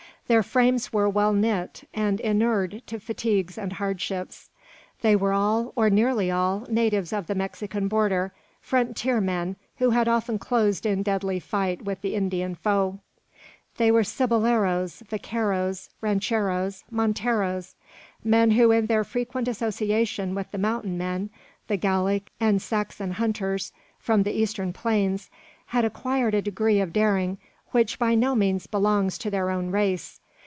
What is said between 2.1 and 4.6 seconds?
inured to fatigues and hardships.